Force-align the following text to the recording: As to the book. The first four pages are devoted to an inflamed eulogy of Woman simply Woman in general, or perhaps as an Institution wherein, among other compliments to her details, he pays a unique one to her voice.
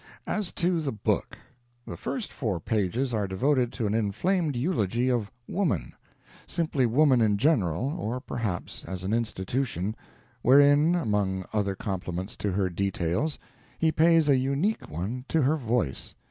As 0.25 0.51
to 0.53 0.81
the 0.81 0.91
book. 0.91 1.37
The 1.85 1.95
first 1.95 2.33
four 2.33 2.59
pages 2.59 3.13
are 3.13 3.27
devoted 3.27 3.71
to 3.73 3.85
an 3.85 3.93
inflamed 3.93 4.55
eulogy 4.55 5.11
of 5.11 5.29
Woman 5.47 5.93
simply 6.47 6.87
Woman 6.87 7.21
in 7.21 7.37
general, 7.37 7.93
or 7.99 8.19
perhaps 8.19 8.83
as 8.85 9.03
an 9.03 9.13
Institution 9.13 9.95
wherein, 10.41 10.95
among 10.95 11.45
other 11.53 11.75
compliments 11.75 12.35
to 12.37 12.51
her 12.51 12.67
details, 12.67 13.37
he 13.77 13.91
pays 13.91 14.27
a 14.27 14.37
unique 14.39 14.89
one 14.89 15.23
to 15.27 15.43
her 15.43 15.55
voice. 15.55 16.15